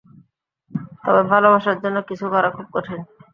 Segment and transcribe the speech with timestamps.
[1.03, 2.99] তবে ভালোবাসার জন্য কিছু করা, খুব কঠিন।